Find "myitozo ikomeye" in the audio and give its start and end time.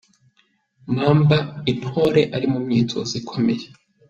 2.65-3.65